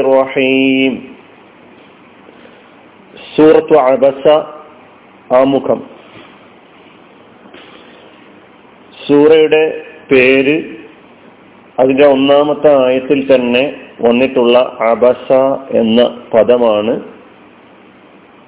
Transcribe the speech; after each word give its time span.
റഹീം 0.00 1.14
സൂറത്തു 3.36 3.74
അബസ 3.74 4.28
ആമുഖം. 5.34 5.90
സൂറയുടെ 9.06 9.82
പേര് 10.12 10.76
അതിന്റെ 11.78 12.06
ഒന്നാമത്തെ 12.06 12.86
ആയത്തിൽ 12.86 13.34
തന്നെ 13.34 13.76
വന്നിട്ടുള്ള 14.00 14.58
അബസ 14.90 15.32
എന്ന 15.70 16.28
പദമാണ് 16.34 17.00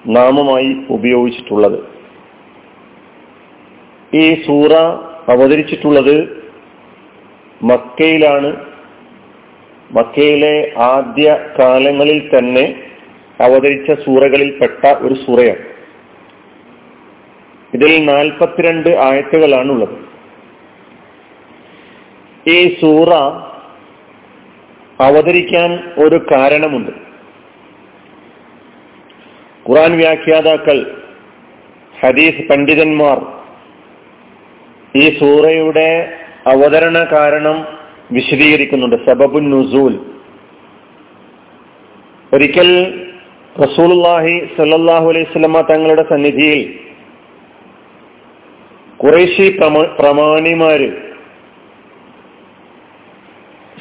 നാമമായി 0.06 0.76
ഉപയോഗിച്ചിട്ടുള്ളത്. 0.90 1.78
ഈ 4.14 4.34
സൂറ 4.46 4.72
അവതരിച്ചിട്ടുള്ളത് 5.28 6.44
മക്കയിലാണ് 7.62 8.75
മക്കയിലെ 9.90 10.72
ആദ്യ 10.78 11.38
കാലങ്ങളിൽ 11.58 12.38
തന്നെ 12.38 12.82
അവതരിച്ച 13.40 14.04
സൂറകളിൽപ്പെട്ട 14.04 14.86
ഒരു 14.88 15.14
സൂറയാണ്. 15.14 15.64
ഇതിൽ 17.74 18.04
നാൽപ്പത്തിരണ്ട് 18.04 18.88
ആയത്തുകളാണുള്ളത്. 18.88 20.06
ഈ 22.50 22.76
സൂറ 22.80 23.08
അവതരിക്കാൻ 25.00 25.92
ഒരു 25.98 26.26
കാരണമുണ്ട്. 26.32 26.90
ഖുറാൻ 29.68 29.96
വ്യാഖ്യാതാക്കൾ 29.96 31.02
ഹദീസ് 32.00 32.48
പണ്ഡിതന്മാർ 32.48 33.20
ഈ 34.96 35.18
സൂറയുടെ 35.18 36.18
അവതരണ 36.46 37.04
കാരണം 37.12 37.85
വിശദീകരിക്കുന്നുണ്ട്. 38.12 38.96
സബബുൻ 39.06 39.50
നുസൂൽ. 39.50 39.98
ഒരിക്കൽ 42.32 43.00
റസൂലുല്ലാഹി 43.62 44.48
സല്ലാഹു 44.56 45.08
അലൈഹി 45.08 45.24
സ്വലമ 45.24 45.60
തങ്ങളുടെ 45.60 46.02
സന്നിധിയിൽ 46.02 46.78
കുറേശി 48.96 49.58
പ്രമാണിമാര് 49.98 50.92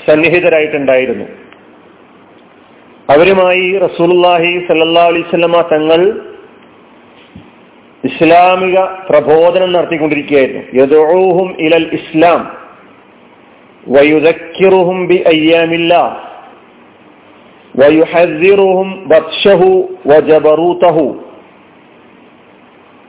സന്നിഹിതരായിട്ടുണ്ടായിരുന്നു. 0.08 1.26
അവരുമായി 3.10 3.78
റസൂലുല്ലാഹി 3.78 4.66
സല്ലാ 4.68 5.04
അലൈവല്ലമ 5.04 5.62
തങ്ങൾ 5.62 6.22
ഇസ്ലാമിക 8.04 8.80
പ്രബോധനം 8.80 9.72
നടത്തിക്കൊണ്ടിരിക്കുകയായിരുന്നു. 9.72 10.84
യദോഹും 10.84 11.56
ഇലൽ 11.60 11.90
ഇസ്ലാം. 11.94 12.65
വയുദക്കിറുഹും 13.87 14.99
ബി 15.09 15.19
അയ്യാമില്ല 15.27 15.93
വയുഹദിറുഹും 17.75 18.89
ബത്ഷഹു 19.11 19.71
വജബറൂതഹു 20.07 21.09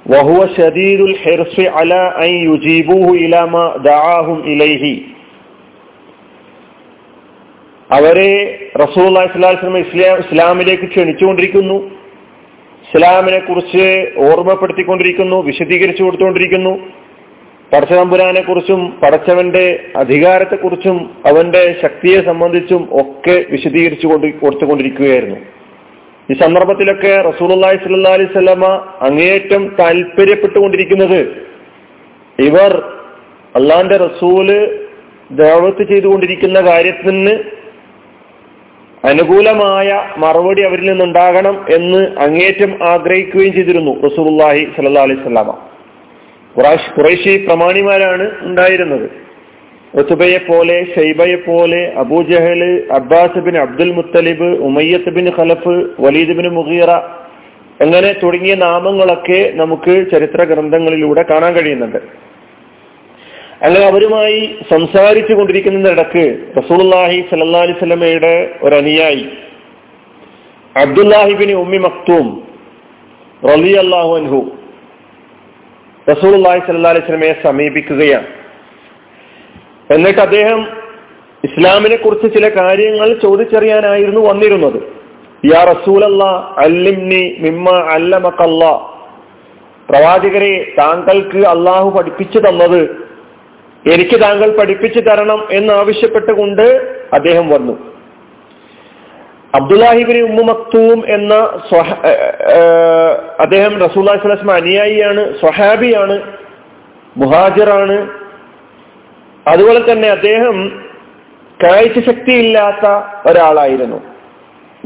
وهو 0.06 0.40
شديد 0.58 1.00
الحرص 1.04 1.56
على 1.70 2.02
أن 2.18 2.32
يجيبوه 2.48 3.08
إلى 3.16 3.42
ما 3.48 3.66
دعاهم 3.82 4.38
إليه 4.46 4.86
അവരെ 7.90 8.32
റസൂൽ 8.82 9.16
ഇസ്ലാം 9.24 9.56
ഇസ്ലാമിലേക്ക് 10.20 10.86
ക്ഷണിച്ചുകൊണ്ടിരിക്കുന്നു 10.88 11.78
ഇസ്ലാമിനെ 12.84 13.40
കുറിച്ച് 13.40 13.86
ഓർമ്മപ്പെടുത്തിക്കൊണ്ടിരിക്കുന്നു 14.28 15.38
വിശദീകരിച്ചു 15.50 16.04
കൊടുത്തുകൊണ്ടിരിക്കുന്നു 16.04 16.74
പടച്ചതമ്പുരാനെ 17.73 18.41
കുറിച്ചും 18.41 18.81
പടച്ചവന്റെ 19.03 19.65
അധികാരത്തെക്കുറിച്ചും 19.97 21.11
അവന്റെ 21.27 21.63
ശക്തിയെ 21.83 22.21
സംബന്ധിച്ചും 22.21 22.83
ഒക്കെ 22.93 23.37
വിശദീകരിച്ചു 23.51 24.07
കൊണ്ട് 24.07 24.27
കൊടുത്തുകൊണ്ടിരിക്കുകയായിരുന്നു. 24.41 25.39
ഈ 26.31 26.35
സന്ദർഭത്തിലൊക്കെ 26.35 27.13
റസൂലി 27.31 27.57
സല്ലാ 27.83 28.13
അലൈഹി 28.13 28.33
സ്വലമ 28.33 28.65
അങ്ങേയറ്റം 29.01 29.77
താല്പര്യപ്പെട്ടുകൊണ്ടിരിക്കുന്നത് 29.81 31.21
ഇവർ 32.39 32.73
അള്ളാന്റെ 33.55 33.97
റസൂൽ 33.97 34.49
ദേവത്ത് 35.39 35.83
ചെയ്തുകൊണ്ടിരിക്കുന്ന 35.83 36.59
കാര്യത്തിന് 36.61 37.35
അനുകൂലമായ 39.05 39.89
മറുപടി 40.17 40.63
അവരിൽ 40.63 40.87
നിന്നുണ്ടാകണം 40.91 41.57
എന്ന് 41.69 42.01
അങ്ങേറ്റം 42.19 42.73
ആഗ്രഹിക്കുകയും 42.85 43.53
ചെയ്തിരുന്നു 43.53 43.93
റസൂലുല്ലാഹി 44.05 44.63
സല്ലാ 44.77 45.03
അലൈഹി 45.03 45.23
സ്വലാമ 45.23 45.53
ഖുറൈശി 46.59 47.33
പ്രമാണിമാരാണ് 47.47 48.27
ഉണ്ടായിരുന്നത്. 48.49 49.07
ഒത്തുബയെ 50.01 50.39
പോലെ 50.39 50.77
ഷൈബയെ 50.95 51.37
പോലെ 51.37 51.81
Abu Jahl 52.03 52.63
Abbas 52.99 53.39
bin 53.47 53.57
Abdul 53.65 53.93
Muttalib 53.93 54.49
Umayyat 54.69 55.11
bin 55.19 55.27
Khalaf 55.37 55.75
Walid 56.05 56.37
bin 56.39 56.49
Mughira 56.59 56.91
അങ്ങനെ 57.85 58.11
തുടങ്ങിയ 58.13 58.55
നാമങ്ങളൊക്കെ 58.55 59.41
നമുക്ക് 59.55 59.95
ചരിത്ര 60.13 60.43
ഗ്രന്ഥങ്ങളിലൂടെ 60.45 61.23
കാണാൻ 61.31 61.53
കഴിയുന്നുണ്ട്. 61.55 62.01
അങ്ങനെ 63.63 63.85
അവരുമായി 63.87 64.41
സംസാരിച്ചു 64.73 65.35
കൊണ്ടിരിക്കുന്നതിനിടക്ക് 65.35 66.25
റസൂൽഹി 66.59 67.19
സല്ലാ 67.31 67.61
അലൈഹി 67.63 67.79
സ്വലമയുടെ 67.79 68.35
ഒരു 68.63 68.75
അനുയായി 68.75 69.25
അബ്ദുല്ലാഹിബിൻ 70.77 71.51
ഉമ്മി 71.63 71.79
മക്തൂം 71.79 72.27
റലി 73.43 73.73
അള്ളാഹു 73.85 74.13
അൻഹു 74.17 74.41
റസൂൽ 76.11 76.33
സല്ലാ 76.43 76.91
അലൈഹി 76.91 77.07
സ്വലമയെ 77.07 77.35
സമീപിക്കുകയാണ്. 77.43 78.27
എന്നിട്ട് 79.95 80.21
അദ്ദേഹം 80.21 80.69
ഇസ്ലാമിനെ 81.45 81.97
കുറിച്ച് 81.97 82.35
ചില 82.35 82.49
കാര്യങ്ങൾ 82.49 83.21
ചോദിച്ചറിയാനായിരുന്നു 83.23 84.21
വന്നിരുന്നത്. 84.29 84.79
യാ 85.55 85.65
റസൂലല്ല 85.65 86.23
പ്രവാചകരെ 89.91 90.75
താങ്കൾക്ക് 90.79 91.47
അള്ളാഹു 91.47 91.91
പഠിപ്പിച്ചു 91.91 92.39
തന്നത് 92.39 92.81
എനിക്ക് 93.93 94.23
താങ്കൾ 94.23 94.59
പഠിപ്പിച്ചു 94.59 95.01
തരണം 95.01 95.47
എന്ന് 95.53 95.73
ആവശ്യപ്പെട്ടുകൊണ്ട് 95.73 96.63
അദ്ദേഹം 97.13 97.49
വന്നു. 97.49 97.96
അബ്ദുല്ലാഹിബിന് 99.55 100.21
ഉമ്മു 100.29 100.43
മക്തൂം 100.53 100.99
എന്ന 101.17 101.35
അദ്ദേഹം 103.45 103.73
റസൂല്ലാഹി 103.87 104.21
സ്വലം 104.23 104.51
അനുയായിയാണ് 104.61 105.23
സ്വഹാബിയാണ് 105.41 106.17
മുഹാജിറാണ്. 107.21 107.97
അതുപോലെ 109.53 109.81
തന്നെ 109.89 110.09
അദ്ദേഹം 110.17 110.57
കാഴ്ച 111.65 111.99
ശക്തിയില്ലാത്ത 112.09 112.87
ഒരാളായിരുന്നു. 113.31 113.99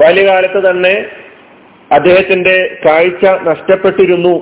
ബാല്യകാലത്ത് 0.01 0.61
തന്നെ 0.71 0.95
അദ്ദേഹത്തിന്റെ 1.97 2.57
കാഴ്ച 2.85 3.25
നഷ്ടപ്പെട്ടിരുന്നു 3.49 4.35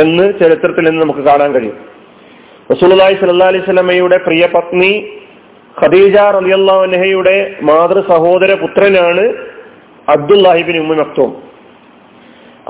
എന്ന് 0.00 0.24
ചരിത്രത്തിൽ 0.40 0.84
നിന്ന് 0.86 1.02
നമുക്ക് 1.02 1.22
കാണാൻ 1.28 1.50
കഴിയും. 1.54 1.76
റസൂലി 2.72 2.96
സല്ലാ 3.20 3.50
അലൈഹി 3.52 3.66
സ്വലമയുടെ 3.68 4.18
പ്രിയ 4.26 4.46
പത്നി 4.56 4.92
ഖദീജ 5.82 6.16
റലിയല്ലാഹുനഹയുടെ 6.36 7.36
മാതൃ 7.68 7.98
സഹോദര 8.10 8.50
പുത്രനാണ് 8.62 9.24
അബ്ദുല്ലാഹിബിൻ 10.08 10.78
ഉമ്മ 10.78 10.94
മക്തോം 10.94 11.30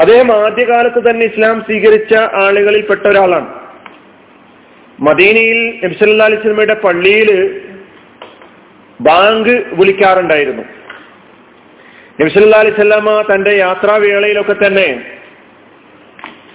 അദ്ദേഹം 0.00 0.28
ആദ്യകാലത്ത് 0.44 1.10
തന്നെ 1.10 1.26
ഇസ്ലാം 1.26 1.60
സ്വീകരിച്ച 1.60 2.14
ആളുകളിൽ 2.14 2.86
പെട്ട 2.86 3.06
ഒരാളാണ്. 3.06 3.48
മദീനയിൽ 5.00 5.80
നബ്സല്ലാ 5.84 6.26
അലൈഹി 6.26 6.42
സ്വലമയുടെ 6.42 6.74
പള്ളിയിൽ 6.74 7.30
ബാങ്ക് 9.00 9.64
വിളിക്കാറുണ്ടായിരുന്നു. 9.72 10.62
നബ്സല്ലാ 12.20 12.58
അലൈഹി 12.58 12.76
സ്വലാമ 12.76 13.34
തന്റെ 13.34 13.50
യാത്രാവേളയിലൊക്കെ 13.50 14.52
തന്നെ 14.52 14.88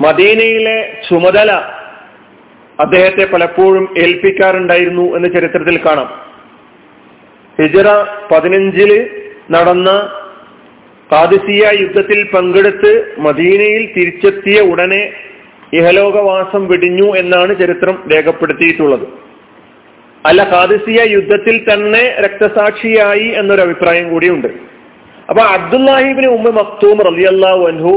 മദീനയിലെ 0.02 0.78
ചുമതല 1.10 1.52
അദ്ദേഹത്തെ 2.80 3.26
പലപ്പോഴും 3.26 3.94
ഏൽപ്പിക്കാറുണ്ടായിരുന്നു 3.98 5.16
എന്ന് 5.16 5.30
ചരിത്രത്തിൽ 5.30 5.78
കാണാം. 5.86 6.10
ഹിജറ 7.62 7.88
പതിനഞ്ചിൽ 8.32 8.92
നടന്ന 9.52 9.90
കാദിസിയ 11.12 11.64
യുദ്ധത്തിൽ 11.82 12.20
പങ്കെടുത്ത് 12.34 12.92
മദീനയിൽ 13.26 13.84
തിരിച്ചെത്തിയ 13.96 14.60
ഉടനെ 14.72 15.02
ഇഹലോകവാസം 15.78 16.64
വെടിഞ്ഞു 16.72 17.08
എന്നാണ് 17.22 17.52
ചരിത്രം 17.62 17.96
രേഖപ്പെടുത്തിയിട്ടുള്ളത്. 18.12 19.06
അല്ല 20.26 20.42
കാദിസിയ 20.54 21.00
യുദ്ധത്തിൽ 21.16 21.56
തന്നെ 21.70 22.04
രക്തസാക്ഷിയായി 22.26 23.28
എന്നൊരു 23.40 23.62
അഭിപ്രായം 23.68 24.06
കൂടിയുണ്ട്. 24.14 24.50
അപ്പൊ 25.30 25.42
അബ്ദുല്ലാഹിബിന് 25.58 26.30
ഉമ്മ 26.38 26.50
മക്തൂം 26.62 26.98
റലിയല്ലാഹു 27.10 27.64
അൻഹു 27.72 27.94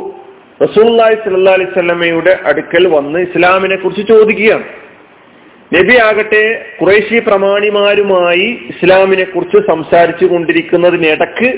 റസൂല്ലാഹി 0.65 1.17
സല്ലാ 1.25 1.55
അലൈഹി 1.59 1.73
സ്വലമയുടെ 1.77 2.33
അടുക്കൽ 2.51 2.85
വന്ന് 2.97 3.19
ഇസ്ലാമിനെ 3.29 3.77
കുറിച്ച് 3.77 4.05
ചോദിക്കുകയാണ്. 4.13 4.67
നബി 5.77 5.95
ആകട്ടെ 6.09 6.45
കുറേശി 6.81 7.19
പ്രമാണിമാരുമായി 7.29 8.49
ഇസ്ലാമിനെ 8.73 9.27
കുറിച്ച് 9.35 9.59
സംസാരിച്ചു 9.73 10.27
കൊണ്ടിരിക്കുന്നതിനിടക്ക് 10.33 11.49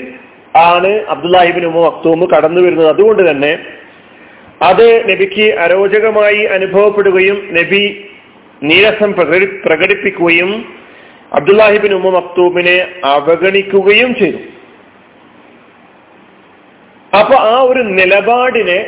ആണ് 0.55 0.91
അബ്ദുല്ലാഹിബിൻ 1.05 1.65
ഉമ്മ 1.65 1.79
മക്തൂമ് 1.85 2.27
കടന്നു 2.29 2.61
വരുന്നത്. 2.61 2.89
അതുകൊണ്ട് 2.89 3.31
തന്നെ 3.31 3.57
അത് 4.61 5.09
നബിക്ക് 5.09 5.47
അരോചകമായി 5.59 6.41
അനുഭവപ്പെടുകയും 6.43 7.37
നബി 7.51 7.83
നീരസം 8.63 9.13
പ്രകടി 9.13 9.45
പ്രകടിപ്പിക്കുകയും 9.65 10.75
അബ്ദുല്ലാഹിബിൻ 11.33 11.93
ഉമ്മ 11.93 12.09
മക്തൂമിനെ 12.09 12.77
അവഗണിക്കുകയും 13.05 14.15
ചെയ്തു. 14.15 14.37
അപ്പൊ 17.19 17.35
ആ 17.35 17.61
ഒരു 17.61 17.79
നിലപാടിനെ 17.79 18.79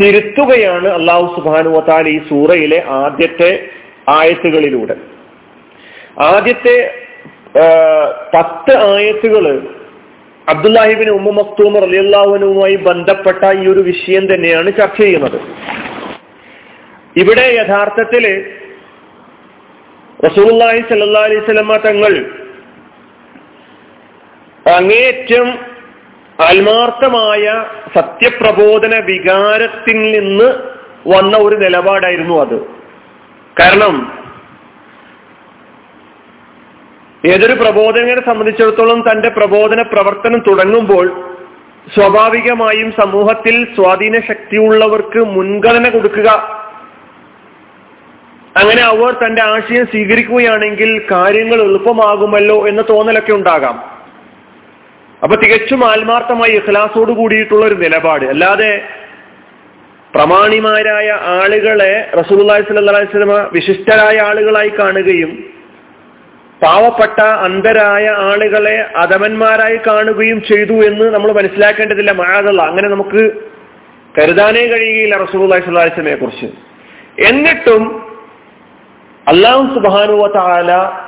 തിരുത്തുകയാണ് 0.00 0.88
അള്ളാഹു 0.88 1.26
സുബാനുവത്താൽ 1.34 2.08
ഈ 2.08 2.18
സൂറയിലെ 2.28 2.84
ആദ്യത്തെ 2.88 3.68
ആയത്തുകളിലൂടെ. 4.08 4.96
ആദ്യത്തെ 6.20 6.76
പത്ത് 8.34 8.74
ആയത്തുകൾ 8.76 9.44
അബ്ദുല്ലാഹിബിൻ 10.48 11.10
ഉമ്മ 11.10 11.30
മക്തൂം 11.30 11.80
റലിയല്ലാഹുനുമായി 11.80 12.76
ബന്ധപ്പെട്ട 12.76 13.52
ഈ 13.52 13.66
ഒരു 13.66 13.80
വിഷയം 13.80 14.34
തന്നെയാണ് 14.34 14.66
ചർച്ച 14.66 15.02
ചെയ്യുന്നത്. 15.02 15.40
ഇവിടെ 17.16 17.42
യഥാർത്ഥത്തിൽ 17.42 18.44
റസൂലുള്ളാഹി 20.26 20.80
സല്ലല്ലാഹു 20.88 21.24
അലൈഹി 21.24 21.40
വസല്ലമ 21.40 21.76
തങ്ങൾ 21.76 22.12
അങ്ങേറ്റം 24.76 25.58
ആത്മാർത്ഥമായ 26.44 27.64
സത്യപ്രബോധന 27.96 29.04
വികാരത്തിൽ 29.04 29.98
നിന്ന് 30.12 30.48
വന്ന 31.14 31.36
ഒരു 31.36 31.56
നിലപാടായിരുന്നു 31.56 32.40
അത്. 32.40 32.60
കാരണം 33.60 34.19
ഏതൊരു 37.28 37.52
പ്രബോധകനെ 37.52 38.22
സംബന്ധിച്ചിടത്തോളം 38.26 39.00
തന്റെ 39.08 39.28
പ്രബോധന 39.28 39.82
പ്രവർത്തനം 39.82 40.40
തുടങ്ങുമ്പോൾ 40.48 41.06
സ്വാഭാവികമായും 41.94 42.92
സമൂഹത്തിൽ 43.00 43.56
സ്വാധീന 43.76 44.16
ശക്തിയുള്ളവർക്ക് 44.28 45.20
മുൻഗണന 45.34 45.88
കൊടുക്കുക. 45.88 46.28
അങ്ങനെ 48.56 48.82
അവർ 48.82 49.12
തന്റെ 49.12 49.42
ആശയം 49.42 49.84
സ്വീകരിക്കുകയാണെങ്കിൽ 49.86 50.90
കാര്യങ്ങൾ 51.12 51.58
എളുപ്പമാകുമല്ലോ 51.62 52.68
എന്ന 52.68 52.82
തോന്നലൊക്കെ 52.90 53.32
ഉണ്ടാകാം. 53.32 53.76
അപ്പൊ 55.22 55.36
തികച്ചും 55.36 55.84
ആത്മാർത്ഥമായി 55.84 56.52
ഇഖ്ലാസോട് 56.52 57.12
കൂടിയിട്ടുള്ള 57.12 57.66
ഒരു 57.66 57.74
നിലപാട്. 57.74 58.24
അല്ലാതെ 58.24 58.72
പ്രമാണിമാരായ 60.14 61.08
ആളുകളെ 61.38 61.92
സ്വല്ലല്ലാഹി 62.28 62.62
അലൈഹി 62.92 63.10
വസല്ലമ 63.10 63.36
വിശിഷ്ടരായ 63.52 64.16
ആളുകളായി 64.20 64.72
കാണുകയും 64.80 65.32
പാവപ്പെട്ട 66.62 67.20
അന്ധരായ 67.20 68.08
ആളുകളെ 68.08 68.86
അധമന്മാരായി 68.96 69.76
കാണുകയും 69.76 70.42
ചെയ്തു 70.42 70.72
എന്ന് 70.72 71.14
നമ്മൾ 71.14 71.32
മനസ്സിലാക്കേണ്ടതില്ല. 71.32 72.12
മഴതല്ല 72.12 72.62
അങ്ങനെ 72.62 72.88
നമുക്ക് 72.88 73.30
കരുതാനേ 74.18 74.66
കഴിയുകയില്ല 74.66 75.16
റസൂലി 75.16 75.46
വസല്ലമയെ 75.46 76.14
കുറിച്ച്. 76.14 76.46
എന്നിട്ടും 77.26 78.10
അള്ളാഹു 79.28 79.74
സുബാനുവ 79.74 80.26
താല 80.26 81.00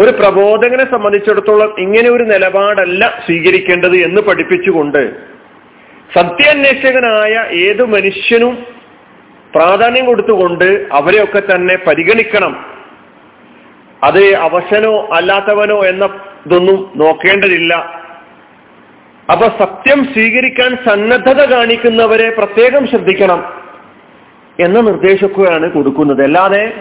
ഒരു 0.00 0.10
പ്രബോധകനെ 0.10 0.90
സംബന്ധിച്ചിടത്തോളം 0.90 1.74
ഇങ്ങനെ 1.78 2.10
ഒരു 2.10 2.22
നിലപാടല്ല 2.22 3.22
സ്വീകരിക്കേണ്ടത് 3.26 3.96
എന്ന് 3.96 4.22
പഠിപ്പിച്ചുകൊണ്ട് 4.22 5.16
സത്യാന്വേഷകനായ 6.18 7.44
ഏതു 7.50 7.82
മനുഷ്യനും 7.82 8.66
പ്രാധാന്യം 9.54 10.06
കൊടുത്തുകൊണ്ട് 10.06 10.86
അവരെയൊക്കെ 10.92 11.42
തന്നെ 11.54 11.76
പരിഗണിക്കണം. 11.86 12.75
അത് 14.06 14.34
അവശനോ 14.36 15.08
അല്ലാത്തവനോ 15.12 15.84
എന്ന 15.84 16.04
ഇതൊന്നും 16.46 16.92
നോക്കേണ്ടതില്ല. 16.96 17.74
അപ്പൊ 19.32 19.46
സത്യം 19.48 20.04
സ്വീകരിക്കാൻ 20.04 20.76
സന്നദ്ധത 20.88 21.52
കാണിക്കുന്നവരെ 21.52 22.28
പ്രത്യേകം 22.30 22.88
ശ്രദ്ധിക്കണം 22.88 23.40
എന്ന 24.60 24.80
നിർദ്ദേശമൊക്കെയാണ് 24.80 25.72
കൊടുക്കുന്നത്. 25.72 26.22
അല്ലാതെ 26.24 26.72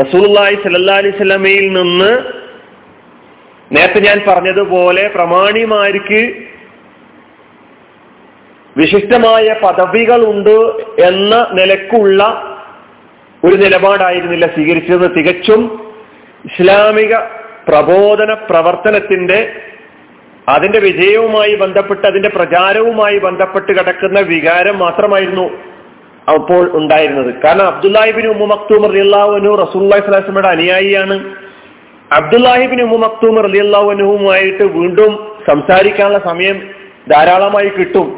റസൂലുള്ളാഹി 0.00 0.54
സല്ലല്ലാഹി 0.54 0.98
അലൈഹി 0.98 1.16
സ്വലമയിൽ 1.16 1.72
നിന്ന് 1.72 2.12
നേരത്തെ 3.76 4.00
ഞാൻ 4.00 4.20
പറഞ്ഞതുപോലെ 4.28 5.08
പ്രമാണിമാർക്ക് 5.08 6.34
വിശിഷ്ടമായ 8.78 9.52
പദവികൾ 9.52 10.26
ഉണ്ട് 10.26 10.56
എന്ന 11.02 11.46
നിലക്കുള്ള 11.52 12.22
ഒരു 13.44 13.54
നിലപാടായിരുന്നില്ല 13.54 14.46
സ്വീകരിച്ചത്. 14.46 15.14
തികച്ചും 15.14 15.79
ഇസ്ലാമിക 16.44 17.16
പ്രബോധന 17.68 18.34
പ്രവർത്തനത്തിന്റെ 18.50 19.52
അതിന്റെ 20.48 20.78
വിജയവുമായി 20.78 21.54
ബന്ധപ്പെട്ട് 21.54 22.06
അതിന്റെ 22.06 22.28
പ്രചാരവുമായി 22.28 23.18
ബന്ധപ്പെട്ട് 23.18 23.72
കിടക്കുന്ന 23.72 24.20
വികാരം 24.20 24.78
മാത്രമായിരുന്നു 24.78 25.50
അപ്പോൾ 26.34 26.70
ഉണ്ടായിരുന്നത്. 26.76 27.34
കാരണം 27.44 27.66
അബ്ദുല്ലാഹിബിൻ 27.66 28.26
ഉമ്മു 28.26 28.46
മക്തൂം 28.46 28.82
റലിയല്ലാഹുനു 28.88 29.50
റസൂല്ലാഹി 29.54 30.02
സ്വലാസ്മയുടെ 30.02 30.48
അനുയായിയാണ്. 30.48 31.16
അബ്ദുല്ലാഹിബിൻ 32.12 32.82
ഉമ്മു 32.82 32.96
മക്തൂം 32.96 33.42
റലിയല്ലാഹുനുവുമായിട്ട് 33.42 34.62
വീണ്ടും 34.62 35.12
സംസാരിക്കാനുള്ള 35.50 36.18
സമയം 36.18 36.56
ധാരാളമായി 37.10 37.68
കിട്ടും. 37.68 38.08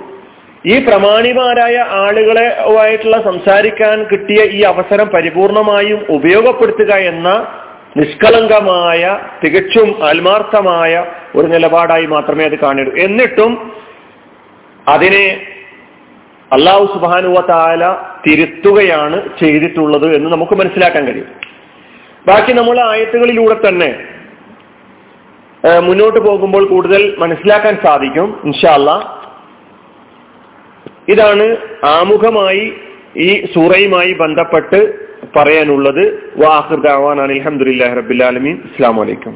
ഈ 0.67 0.79
പ്രമാണിമാരായ 0.87 1.77
ആളുകളെ 1.91 2.47
ആയിട്ടുള്ള 2.81 3.23
സംസാരിക്കാൻ 3.23 4.05
കിട്ടിയ 4.05 4.41
ഈ 4.59 4.63
അവസരം 4.63 5.07
പരിപൂർണമായും 5.07 6.01
ഉപയോഗപ്പെടുത്തുക 6.11 6.93
എന്ന 6.95 7.29
നിഷ്കളങ്കമായ 7.97 9.19
തികച്ചും 9.45 10.05
ആത്മാർത്ഥമായ 10.05 11.05
ഒരു 11.37 11.47
നിലപാടായി 11.47 12.07
മാത്രമേ 12.07 12.45
അത് 12.45 12.59
കാണൂ 12.59 12.93
എന്നിട്ടും 12.99 13.73
അതിനെ 14.89 15.27
അള്ളാഹു 16.53 16.85
സുബാനുവ 16.87 17.41
താല 17.41 17.97
തിരുത്തുകയാണ് 18.27 19.39
ചെയ്തിട്ടുള്ളത് 19.39 20.17
എന്ന് 20.17 20.31
നമുക്ക് 20.31 20.53
മനസ്സിലാക്കാൻ 20.53 21.07
കഴിയും. 21.07 21.27
ബാക്കി 22.27 22.53
നമ്മൾ 22.53 22.81
ആയത്തുകളിലൂടെ 22.81 23.69
തന്നെ 23.69 23.91
മുന്നോട്ട് 25.81 26.21
പോകുമ്പോൾ 26.21 26.65
കൂടുതൽ 26.67 27.17
മനസ്സിലാക്കാൻ 27.19 27.79
സാധിക്കും 27.85 28.41
ഇൻഷാല്ല 28.45 28.91
ഇതാണ് 31.09 31.57
ആമുഖമായി 31.85 32.73
ഈ 33.17 33.45
സൂറയുമായി 33.55 34.13
ബന്ധപ്പെട്ട് 34.13 35.02
പറയാനുള്ളത് 35.37 36.03
വാഹിർ 36.37 36.81
ദാവാൻ 36.81 37.21
അലഹമുല്ലാ 37.21 37.95
റബിലാലമീൻ 37.95 38.57
അസ്സാം 38.65 38.97
വലൈക്കും 38.97 39.35